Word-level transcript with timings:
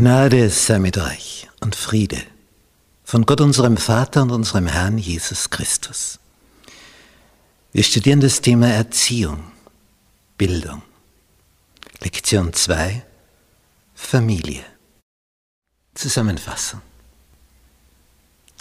Gnade 0.00 0.48
sei 0.48 0.78
mit 0.78 0.96
euch 0.96 1.46
und 1.60 1.76
Friede 1.76 2.22
von 3.04 3.26
Gott 3.26 3.42
unserem 3.42 3.76
Vater 3.76 4.22
und 4.22 4.30
unserem 4.30 4.66
Herrn 4.66 4.96
Jesus 4.96 5.50
Christus. 5.50 6.18
Wir 7.74 7.82
studieren 7.82 8.20
das 8.20 8.40
Thema 8.40 8.68
Erziehung, 8.68 9.52
Bildung. 10.38 10.80
Lektion 12.00 12.54
2, 12.54 13.02
Familie. 13.94 14.64
Zusammenfassung. 15.92 16.80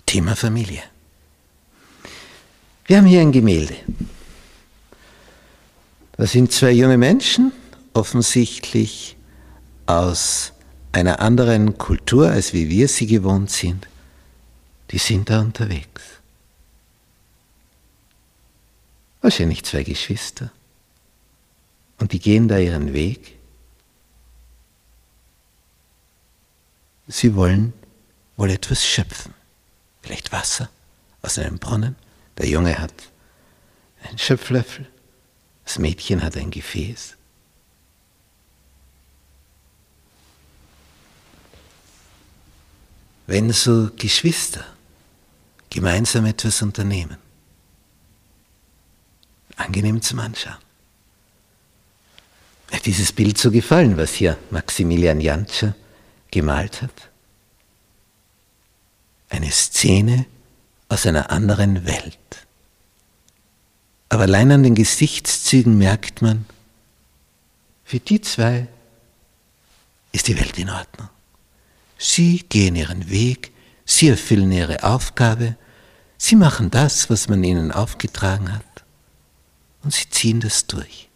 Thema 0.06 0.36
Familie. 0.36 0.84
Wir 2.86 2.98
haben 2.98 3.06
hier 3.06 3.22
ein 3.22 3.32
Gemälde. 3.32 3.78
Da 6.18 6.28
sind 6.28 6.52
zwei 6.52 6.72
junge 6.72 6.98
Menschen, 6.98 7.54
offensichtlich 7.94 9.16
aus 9.86 10.52
einer 10.92 11.20
anderen 11.20 11.78
Kultur, 11.78 12.30
als 12.30 12.54
wie 12.54 12.70
wir 12.70 12.88
sie 12.88 13.08
gewohnt 13.08 13.52
sind, 13.52 13.88
die 14.92 14.98
sind 14.98 15.30
da 15.30 15.42
unterwegs. 15.42 16.02
Wahrscheinlich 19.22 19.64
zwei 19.64 19.84
Geschwister. 19.84 20.52
Und 22.00 22.14
die 22.14 22.20
gehen 22.20 22.48
da 22.48 22.58
ihren 22.58 22.94
Weg. 22.94 23.38
Sie 27.08 27.36
wollen 27.36 27.74
wohl 28.38 28.50
etwas 28.52 28.86
schöpfen. 28.86 29.34
Vielleicht 30.02 30.32
Wasser 30.32 30.70
aus 31.22 31.38
einem 31.38 31.60
Brunnen. 31.60 31.96
Der 32.38 32.48
Junge 32.48 32.80
hat 32.80 32.94
einen 34.04 34.18
Schöpflöffel. 34.18 34.88
Das 35.66 35.78
Mädchen 35.78 36.24
hat 36.24 36.38
ein 36.38 36.52
Gefäß. 36.52 37.18
Wenn 43.30 43.54
so 43.54 43.92
Geschwister 43.96 44.66
gemeinsam 45.70 46.26
etwas 46.26 46.64
unternehmen. 46.64 47.18
Angenehm 49.56 50.02
zum 50.02 50.18
Anschauen. 50.18 50.58
Hat 52.72 52.86
dieses 52.88 53.12
Bild 53.12 53.38
so 53.38 53.52
gefallen, 53.52 53.98
was 53.98 54.14
hier 54.14 54.36
Maximilian 54.50 55.22
Jantscher 55.22 55.76
gemalt 56.32 56.82
hat. 56.82 57.10
Eine 59.30 59.52
Szene 59.52 60.26
aus 60.88 61.06
einer 61.06 61.30
anderen 61.30 61.86
Welt. 61.86 62.48
Aber 64.10 64.24
allein 64.24 64.52
an 64.52 64.64
den 64.64 64.74
Gesichtszügen 64.74 65.78
merkt 65.78 66.24
man, 66.24 66.48
für 67.84 68.00
die 68.00 68.22
zwei 68.22 68.68
ist 70.14 70.28
die 70.28 70.40
Welt 70.40 70.58
in 70.58 70.72
Ordnung. 70.72 71.10
Sie 72.02 72.46
gehen 72.48 72.78
ihren 72.78 73.10
Weg, 73.10 73.52
sie 73.84 74.08
erfüllen 74.08 74.54
ihre 74.54 74.84
Aufgabe, 74.84 75.58
sie 76.18 76.38
machen 76.38 76.72
das, 76.72 77.10
was 77.10 77.28
man 77.28 77.44
ihnen 77.44 77.74
aufgetragen 77.74 78.54
hat 78.54 78.86
und 79.84 79.94
sie 79.94 80.10
ziehen 80.10 80.40
das 80.40 80.66
durch. 80.66 81.10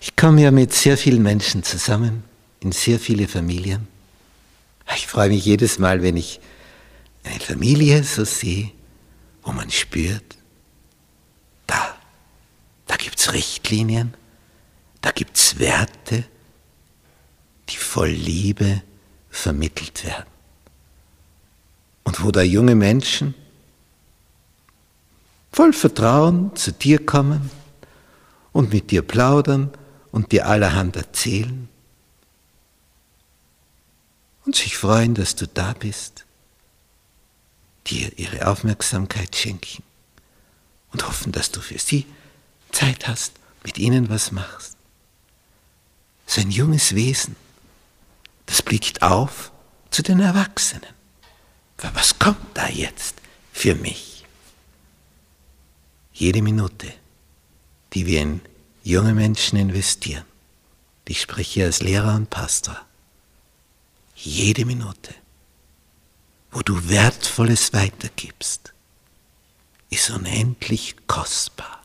Ich 0.00 0.16
komme 0.16 0.42
ja 0.42 0.50
mit 0.50 0.74
sehr 0.74 0.98
vielen 0.98 1.22
Menschen 1.22 1.62
zusammen, 1.62 2.24
in 2.58 2.72
sehr 2.72 2.98
viele 2.98 3.28
Familien. 3.28 3.86
Ich 4.96 5.06
freue 5.06 5.28
mich 5.28 5.44
jedes 5.44 5.78
Mal, 5.78 6.02
wenn 6.02 6.16
ich 6.16 6.40
eine 7.22 7.38
Familie 7.38 8.02
so 8.02 8.24
sehe, 8.24 8.72
wo 9.44 9.52
man 9.52 9.70
spürt, 9.70 10.36
da, 11.68 11.96
da 12.88 12.96
gibt 12.96 13.20
es 13.20 13.32
Richtlinien, 13.32 14.12
da 15.00 15.12
gibt 15.12 15.36
es 15.36 15.60
Werte, 15.60 16.24
die 17.68 17.76
voll 17.76 18.10
Liebe, 18.10 18.82
vermittelt 19.34 20.04
werden. 20.04 20.26
Und 22.04 22.22
wo 22.22 22.30
da 22.30 22.42
junge 22.42 22.74
Menschen 22.74 23.34
voll 25.52 25.72
Vertrauen 25.72 26.54
zu 26.54 26.72
dir 26.72 27.04
kommen 27.04 27.50
und 28.52 28.72
mit 28.72 28.90
dir 28.90 29.02
plaudern 29.02 29.70
und 30.12 30.32
dir 30.32 30.46
allerhand 30.46 30.96
erzählen 30.96 31.68
und 34.46 34.54
sich 34.54 34.76
freuen, 34.76 35.14
dass 35.14 35.34
du 35.34 35.48
da 35.48 35.72
bist, 35.72 36.24
dir 37.86 38.16
ihre 38.18 38.46
Aufmerksamkeit 38.46 39.34
schenken 39.34 39.82
und 40.92 41.06
hoffen, 41.06 41.32
dass 41.32 41.50
du 41.50 41.60
für 41.60 41.78
sie 41.78 42.06
Zeit 42.70 43.08
hast, 43.08 43.32
mit 43.64 43.78
ihnen 43.78 44.08
was 44.08 44.30
machst. 44.30 44.76
So 46.26 46.40
ein 46.40 46.50
junges 46.50 46.94
Wesen, 46.94 47.36
blickt 48.74 49.02
auf 49.02 49.52
zu 49.90 50.02
den 50.02 50.18
Erwachsenen. 50.18 50.94
Was 51.78 52.18
kommt 52.18 52.44
da 52.54 52.66
jetzt 52.66 53.14
für 53.52 53.76
mich? 53.76 54.24
Jede 56.12 56.42
Minute, 56.42 56.92
die 57.92 58.04
wir 58.06 58.22
in 58.22 58.40
junge 58.82 59.14
Menschen 59.14 59.60
investieren, 59.60 60.24
ich 61.06 61.20
spreche 61.20 61.66
als 61.66 61.82
Lehrer 61.82 62.16
und 62.16 62.30
Pastor, 62.30 62.76
jede 64.16 64.64
Minute, 64.64 65.14
wo 66.50 66.60
du 66.60 66.88
Wertvolles 66.88 67.72
weitergibst, 67.72 68.72
ist 69.88 70.10
unendlich 70.10 70.96
kostbar. 71.06 71.80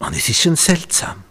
Und 0.00 0.16
es 0.16 0.28
ist 0.28 0.42
schon 0.42 0.56
seltsam, 0.56 1.22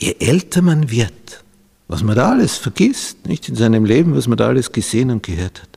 je 0.00 0.16
älter 0.18 0.62
man 0.62 0.90
wird, 0.90 1.44
was 1.88 2.02
man 2.02 2.16
da 2.16 2.30
alles 2.30 2.56
vergisst, 2.56 3.26
nicht 3.26 3.48
in 3.48 3.54
seinem 3.54 3.84
Leben, 3.84 4.14
was 4.14 4.26
man 4.26 4.38
da 4.38 4.48
alles 4.48 4.72
gesehen 4.72 5.10
und 5.10 5.22
gehört 5.22 5.62
hat. 5.62 5.68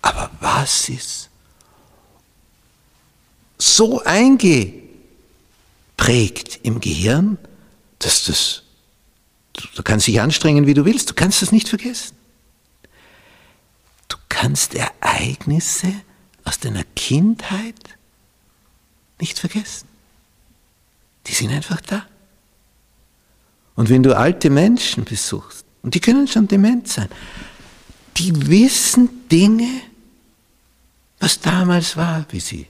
Aber 0.00 0.30
was 0.40 0.88
ist 0.88 1.28
so 3.58 4.02
eingeprägt 4.02 4.90
im 6.62 6.80
Gehirn, 6.80 7.38
dass 7.98 8.24
das, 8.24 8.62
du 9.74 9.82
kannst 9.82 10.06
dich 10.06 10.20
anstrengen, 10.20 10.66
wie 10.66 10.74
du 10.74 10.84
willst, 10.84 11.10
du 11.10 11.14
kannst 11.14 11.42
das 11.42 11.52
nicht 11.52 11.68
vergessen. 11.68 12.16
Du 14.08 14.16
kannst 14.28 14.74
Ereignisse 14.74 15.92
aus 16.44 16.58
deiner 16.58 16.84
Kindheit 16.96 17.76
nicht 19.20 19.38
vergessen. 19.38 19.86
Die 21.28 21.34
sind 21.34 21.52
einfach 21.52 21.80
da. 21.82 22.04
Und 23.74 23.88
wenn 23.88 24.02
du 24.02 24.16
alte 24.16 24.50
Menschen 24.50 25.04
besuchst, 25.04 25.64
und 25.82 25.94
die 25.94 26.00
können 26.00 26.28
schon 26.28 26.46
dement 26.46 26.86
sein, 26.88 27.08
die 28.16 28.48
wissen 28.48 29.28
Dinge, 29.30 29.80
was 31.18 31.40
damals 31.40 31.96
war, 31.96 32.26
wie 32.30 32.40
sie 32.40 32.66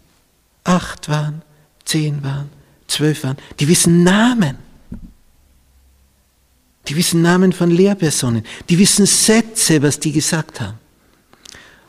acht 0.64 1.08
waren, 1.08 1.42
zehn 1.84 2.22
waren, 2.22 2.50
zwölf 2.86 3.24
waren, 3.24 3.36
die 3.58 3.68
wissen 3.68 4.02
Namen. 4.02 4.58
Die 6.88 6.96
wissen 6.96 7.22
Namen 7.22 7.52
von 7.52 7.70
Lehrpersonen, 7.70 8.44
die 8.68 8.78
wissen 8.78 9.06
Sätze, 9.06 9.82
was 9.82 10.00
die 10.00 10.12
gesagt 10.12 10.60
haben. 10.60 10.78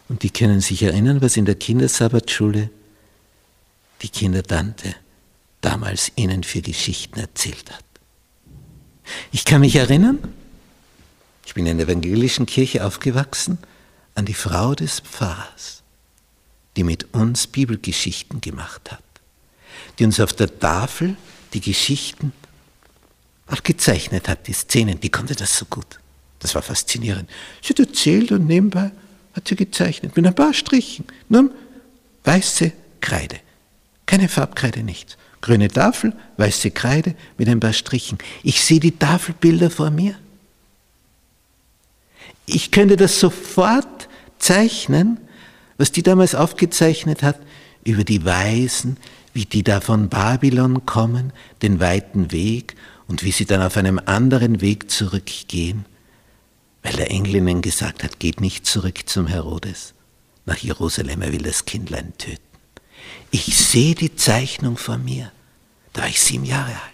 Und 0.07 0.21
die 0.23 0.29
können 0.29 0.61
sich 0.61 0.83
erinnern, 0.83 1.21
was 1.21 1.37
in 1.37 1.45
der 1.45 1.55
Kindersabbatschule 1.55 2.69
die 4.01 4.09
Kindertante 4.09 4.95
damals 5.61 6.11
ihnen 6.15 6.43
für 6.43 6.61
Geschichten 6.61 7.19
erzählt 7.19 7.71
hat. 7.71 7.83
Ich 9.31 9.45
kann 9.45 9.61
mich 9.61 9.75
erinnern, 9.75 10.19
ich 11.45 11.53
bin 11.53 11.65
in 11.65 11.77
der 11.77 11.87
evangelischen 11.87 12.45
Kirche 12.45 12.85
aufgewachsen, 12.85 13.57
an 14.15 14.25
die 14.25 14.33
Frau 14.33 14.75
des 14.75 14.99
Pfarrers, 14.99 15.83
die 16.75 16.83
mit 16.83 17.13
uns 17.13 17.47
Bibelgeschichten 17.47 18.41
gemacht 18.41 18.91
hat, 18.91 19.03
die 19.99 20.05
uns 20.05 20.19
auf 20.19 20.33
der 20.33 20.59
Tafel 20.59 21.15
die 21.53 21.61
Geschichten 21.61 22.31
gezeichnet 23.63 24.27
hat, 24.27 24.47
die 24.47 24.53
Szenen, 24.53 24.99
die 24.99 25.09
konnte 25.09 25.35
das 25.35 25.57
so 25.57 25.65
gut. 25.65 25.99
Das 26.39 26.55
war 26.55 26.63
faszinierend. 26.63 27.29
Sie 27.61 27.69
hat 27.69 27.79
erzählt 27.79 28.31
und 28.31 28.47
nebenbei 28.47 28.91
hat 29.33 29.47
sie 29.47 29.55
gezeichnet 29.55 30.15
mit 30.15 30.25
ein 30.25 30.33
paar 30.33 30.53
Strichen, 30.53 31.05
nur 31.29 31.51
weiße 32.23 32.71
Kreide, 32.99 33.39
keine 34.05 34.27
Farbkreide, 34.27 34.81
nichts 34.81 35.17
grüne 35.43 35.67
Tafel, 35.67 36.13
weiße 36.37 36.71
Kreide 36.71 37.15
mit 37.37 37.47
ein 37.49 37.59
paar 37.59 37.73
Strichen. 37.73 38.17
Ich 38.41 38.63
sehe 38.63 38.79
die 38.79 38.97
Tafelbilder 38.97 39.69
vor 39.69 39.91
mir. 39.91 40.15
Ich 42.45 42.71
könnte 42.71 42.97
das 42.97 43.19
sofort 43.19 44.09
zeichnen, 44.39 45.19
was 45.77 45.91
die 45.91 46.01
damals 46.01 46.33
aufgezeichnet 46.33 47.23
hat, 47.23 47.39
über 47.83 48.03
die 48.03 48.25
Weisen, 48.25 48.97
wie 49.33 49.45
die 49.45 49.63
da 49.63 49.81
von 49.81 50.09
Babylon 50.09 50.85
kommen, 50.85 51.33
den 51.61 51.79
weiten 51.79 52.31
Weg 52.31 52.75
und 53.07 53.23
wie 53.23 53.31
sie 53.31 53.45
dann 53.45 53.61
auf 53.61 53.75
einem 53.75 53.99
anderen 54.05 54.61
Weg 54.61 54.89
zurückgehen, 54.89 55.85
weil 56.83 56.93
der 56.93 57.11
Engel 57.11 57.35
ihnen 57.35 57.61
gesagt 57.61 58.03
hat, 58.03 58.19
geht 58.19 58.39
nicht 58.39 58.65
zurück 58.65 59.09
zum 59.09 59.27
Herodes, 59.27 59.93
nach 60.45 60.57
Jerusalem, 60.57 61.21
er 61.21 61.33
will 61.33 61.41
das 61.41 61.65
Kindlein 61.65 62.13
töten. 62.17 62.42
Ich 63.31 63.57
sehe 63.57 63.95
die 63.95 64.15
Zeichnung 64.15 64.77
vor 64.77 64.97
mir. 64.97 65.31
Da 65.93 66.01
war 66.01 66.09
ich 66.09 66.21
sieben 66.21 66.45
Jahre 66.45 66.71
alt. 66.71 66.93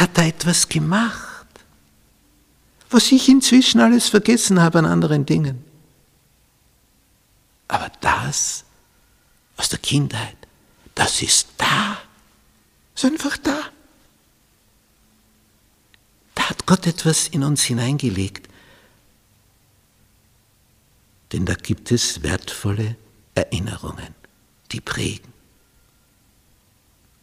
hat 0.00 0.16
da 0.16 0.24
etwas 0.24 0.68
gemacht, 0.68 1.46
was 2.88 3.12
ich 3.12 3.28
inzwischen 3.28 3.80
alles 3.80 4.08
vergessen 4.08 4.60
habe 4.60 4.78
an 4.78 4.86
anderen 4.86 5.26
Dingen. 5.26 5.62
Aber 7.68 7.92
das 8.00 8.64
aus 9.56 9.68
der 9.68 9.78
Kindheit, 9.78 10.36
das 10.94 11.22
ist 11.22 11.48
da. 11.58 11.98
Ist 12.94 13.04
einfach 13.04 13.36
da. 13.36 13.60
Da 16.34 16.48
hat 16.48 16.66
Gott 16.66 16.86
etwas 16.86 17.28
in 17.28 17.44
uns 17.44 17.62
hineingelegt. 17.62 18.48
Denn 21.32 21.46
da 21.46 21.54
gibt 21.54 21.92
es 21.92 22.22
wertvolle 22.22 22.96
Erinnerungen, 23.34 24.14
die 24.72 24.80
prägen. 24.80 25.32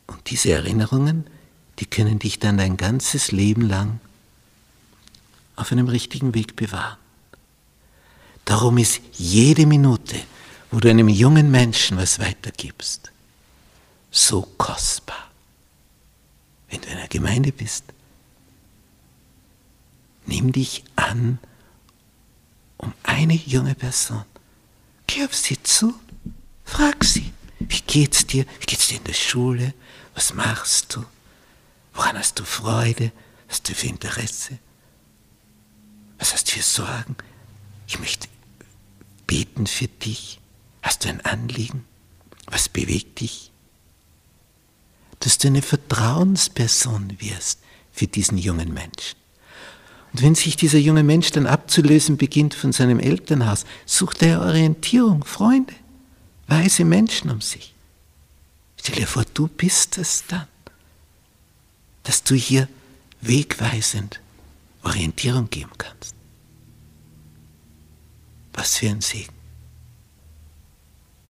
Und 0.07 0.29
diese 0.29 0.51
Erinnerungen, 0.51 1.29
die 1.79 1.85
können 1.85 2.19
dich 2.19 2.39
dann 2.39 2.57
dein 2.57 2.77
ganzes 2.77 3.31
Leben 3.31 3.61
lang 3.67 3.99
auf 5.55 5.71
einem 5.71 5.87
richtigen 5.87 6.33
Weg 6.33 6.55
bewahren. 6.55 6.97
Darum 8.45 8.77
ist 8.77 9.01
jede 9.13 9.65
Minute, 9.65 10.15
wo 10.71 10.79
du 10.79 10.89
einem 10.89 11.09
jungen 11.09 11.51
Menschen 11.51 11.97
was 11.97 12.19
weitergibst, 12.19 13.11
so 14.09 14.43
kostbar. 14.57 15.31
Wenn 16.69 16.81
du 16.81 16.87
in 16.87 16.97
einer 16.97 17.07
Gemeinde 17.07 17.51
bist, 17.51 17.83
nimm 20.25 20.51
dich 20.51 20.83
an 20.95 21.39
eine 23.17 23.33
junge 23.33 23.75
Person. 23.75 24.25
Geh 25.07 25.25
auf 25.25 25.35
sie 25.35 25.61
zu, 25.63 25.93
frag 26.63 27.03
sie, 27.03 27.33
wie 27.59 27.81
geht's 27.81 28.27
dir? 28.27 28.45
Wie 28.59 28.65
geht's 28.65 28.87
dir 28.87 28.97
in 28.97 29.03
der 29.03 29.13
Schule? 29.13 29.73
Was 30.13 30.33
machst 30.33 30.95
du? 30.95 31.03
Woran 31.93 32.17
hast 32.17 32.39
du 32.39 32.45
Freude? 32.45 33.11
Hast 33.47 33.67
du 33.67 33.73
für 33.73 33.87
Interesse? 33.87 34.59
Was 36.19 36.33
hast 36.33 36.47
du 36.47 36.53
für 36.53 36.63
Sorgen? 36.63 37.15
Ich 37.87 37.99
möchte 37.99 38.27
beten 39.25 39.67
für 39.67 39.87
dich. 39.87 40.39
Hast 40.81 41.03
du 41.03 41.09
ein 41.09 41.21
Anliegen? 41.21 41.85
Was 42.45 42.69
bewegt 42.69 43.19
dich? 43.19 43.51
Dass 45.19 45.37
du 45.37 45.47
eine 45.47 45.61
Vertrauensperson 45.61 47.19
wirst 47.19 47.59
für 47.91 48.07
diesen 48.07 48.37
jungen 48.37 48.73
Menschen. 48.73 49.17
Und 50.17 50.23
wenn 50.23 50.33
sich 50.33 50.57
dieser 50.57 50.79
junge 50.79 51.03
Mensch 51.03 51.29
dann 51.29 51.45
abzulösen 51.45 52.17
beginnt 52.17 52.55
von 52.55 52.71
seinem 52.71 52.99
Elternhaus, 52.99 53.65
sucht 53.85 54.23
er 54.23 54.41
Orientierung, 54.41 55.23
Freunde, 55.23 55.75
weise 56.47 56.85
Menschen 56.85 57.29
um 57.29 57.39
sich. 57.39 57.75
Stell 58.77 58.95
dir 58.95 59.05
vor, 59.05 59.25
du 59.35 59.47
bist 59.47 59.99
es 59.99 60.23
dann, 60.27 60.47
dass 62.01 62.23
du 62.23 62.33
hier 62.33 62.67
wegweisend 63.21 64.19
Orientierung 64.81 65.51
geben 65.51 65.73
kannst. 65.77 66.15
Was 68.53 68.77
für 68.77 68.89
ein 68.89 69.01
Segen. 69.01 69.36